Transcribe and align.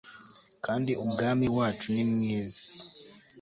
kandi 0.65 0.91
ubwami 1.03 1.47
wacu 1.57 1.87
nimwiza 1.93 2.63